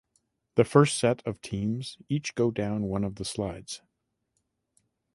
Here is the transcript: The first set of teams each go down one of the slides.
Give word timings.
The 0.55 0.63
first 0.63 0.97
set 0.97 1.21
of 1.27 1.41
teams 1.43 1.99
each 2.09 2.33
go 2.33 2.49
down 2.49 2.85
one 2.87 3.03
of 3.03 3.17
the 3.17 3.23
slides. 3.23 3.83